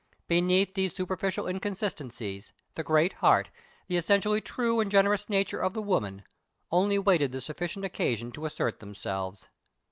Beneath 0.27 0.73
these 0.73 0.95
superficial 0.95 1.45
inconsistencies, 1.47 2.53
the 2.73 2.81
great 2.83 3.13
heart, 3.21 3.51
the 3.85 3.97
essentially 3.97 4.41
true 4.41 4.79
and 4.79 4.89
generous 4.89 5.29
nature 5.29 5.59
of 5.59 5.73
the 5.75 5.79
woman, 5.83 6.23
only 6.71 6.97
waited 6.97 7.29
the 7.31 7.39
sufficient 7.39 7.85
occasion 7.85 8.31
to 8.31 8.47
assert 8.47 8.79
themselves. 8.79 9.47